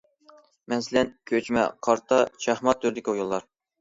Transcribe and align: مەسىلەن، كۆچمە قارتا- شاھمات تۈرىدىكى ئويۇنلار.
مەسىلەن، 0.73 1.11
كۆچمە 1.31 1.65
قارتا- 1.89 2.25
شاھمات 2.47 2.83
تۈرىدىكى 2.87 3.13
ئويۇنلار. 3.15 3.47